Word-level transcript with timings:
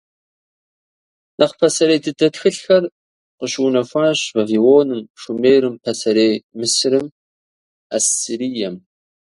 Нэхъ 1.37 1.55
пасэрей 1.59 1.99
дыдэ 2.03 2.27
тхылъхэр 2.33 2.83
къыщыунэхуащ 3.37 4.19
Вавилоным, 4.35 5.03
Шумерым, 5.21 5.75
Пасэрей 5.83 6.33
Мысырым, 6.57 7.05
Ассирием. 7.97 8.75